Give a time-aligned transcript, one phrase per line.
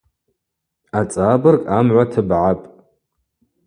[0.99, 2.65] Ацӏабырг амгӏва тыбгӏапӏ.